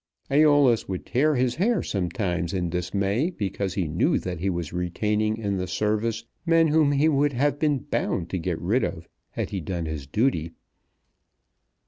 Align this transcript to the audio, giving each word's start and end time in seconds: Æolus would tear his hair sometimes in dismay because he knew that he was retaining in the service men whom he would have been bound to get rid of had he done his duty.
Æolus 0.31 0.89
would 0.89 1.05
tear 1.05 1.35
his 1.35 1.53
hair 1.53 1.83
sometimes 1.83 2.55
in 2.55 2.71
dismay 2.71 3.29
because 3.29 3.75
he 3.75 3.87
knew 3.87 4.17
that 4.17 4.39
he 4.39 4.49
was 4.49 4.73
retaining 4.73 5.37
in 5.37 5.57
the 5.57 5.67
service 5.67 6.23
men 6.43 6.69
whom 6.69 6.91
he 6.93 7.07
would 7.07 7.33
have 7.33 7.59
been 7.59 7.77
bound 7.77 8.27
to 8.31 8.39
get 8.39 8.59
rid 8.59 8.83
of 8.83 9.07
had 9.29 9.51
he 9.51 9.61
done 9.61 9.85
his 9.85 10.07
duty. 10.07 10.53